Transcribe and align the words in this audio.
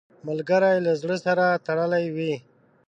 ملګری 0.27 0.77
له 0.85 0.93
زړه 1.01 1.17
سره 1.25 1.45
تړلی 1.65 2.05
وي 2.15 2.33